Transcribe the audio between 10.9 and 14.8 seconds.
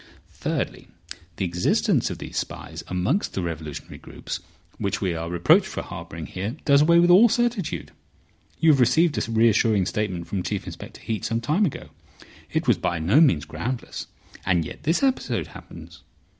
Heat some time ago. It was by no means groundless—and